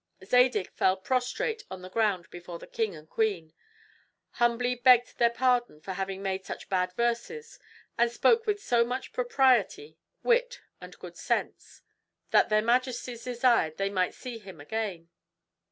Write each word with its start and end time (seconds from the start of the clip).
Zadig 0.25 0.71
fell 0.71 0.97
prostrate 0.97 1.63
on 1.69 1.83
the 1.83 1.87
ground 1.89 2.27
before 2.31 2.57
the 2.57 2.65
king 2.65 2.95
and 2.95 3.07
queen; 3.07 3.53
humbly 4.31 4.73
begged 4.73 5.19
their 5.19 5.29
pardon 5.29 5.79
for 5.79 5.93
having 5.93 6.23
made 6.23 6.43
such 6.43 6.69
bad 6.69 6.91
verses 6.93 7.59
and 7.99 8.09
spoke 8.11 8.47
with 8.47 8.59
so 8.59 8.83
much 8.83 9.13
propriety, 9.13 9.99
wit, 10.23 10.59
and 10.81 10.97
good 10.97 11.17
sense, 11.17 11.83
that 12.31 12.49
their 12.49 12.63
majesties 12.63 13.25
desired 13.25 13.77
they 13.77 13.91
might 13.91 14.15
see 14.15 14.39
him 14.39 14.59
again. 14.59 15.09